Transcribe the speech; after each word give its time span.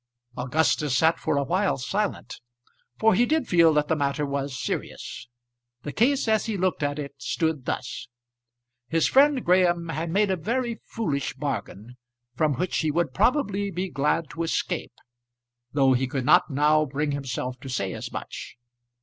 Augustus 0.35 0.97
sat 0.97 1.19
for 1.19 1.37
a 1.37 1.43
while 1.43 1.77
silent, 1.77 2.41
for 2.97 3.13
he 3.13 3.23
did 3.23 3.47
feel 3.47 3.71
that 3.71 3.87
the 3.87 3.95
matter 3.95 4.25
was 4.25 4.59
serious. 4.59 5.27
The 5.83 5.91
case 5.91 6.27
as 6.27 6.47
he 6.47 6.57
looked 6.57 6.81
at 6.81 6.97
it 6.97 7.13
stood 7.19 7.65
thus: 7.65 8.07
His 8.87 9.05
friend 9.07 9.45
Graham 9.45 9.89
had 9.89 10.09
made 10.09 10.31
a 10.31 10.35
very 10.35 10.79
foolish 10.85 11.35
bargain, 11.35 11.97
from 12.35 12.55
which 12.55 12.79
he 12.79 12.89
would 12.89 13.13
probably 13.13 13.69
be 13.69 13.89
glad 13.91 14.27
to 14.31 14.41
escape, 14.41 14.93
though 15.71 15.93
he 15.93 16.07
could 16.07 16.25
not 16.25 16.49
now 16.49 16.83
bring 16.85 17.11
himself 17.11 17.59
to 17.59 17.69
say 17.69 17.93
as 17.93 18.11
much. 18.11 18.55